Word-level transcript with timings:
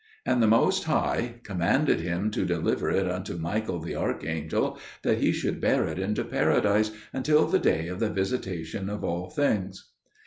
And 0.25 0.41
the 0.41 0.47
Most 0.47 0.85
High 0.85 1.35
commanded 1.43 1.99
him 1.99 2.31
to 2.31 2.43
deliver 2.43 2.89
it 2.89 3.07
unto 3.07 3.37
Michael 3.37 3.77
the 3.79 3.95
archangel, 3.95 4.79
that 5.03 5.19
he 5.19 5.31
should 5.31 5.61
bear 5.61 5.85
it 5.85 5.99
into 5.99 6.23
Paradise 6.25 6.89
until 7.13 7.45
the 7.45 7.59
day 7.59 7.87
of 7.87 7.99
the 7.99 8.09
visitation 8.09 8.89
of 8.89 9.03
all 9.03 9.29
things. 9.29 9.91